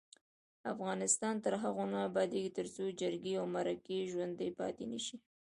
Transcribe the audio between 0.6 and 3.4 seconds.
افغانستان تر هغو نه ابادیږي، ترڅو جرګې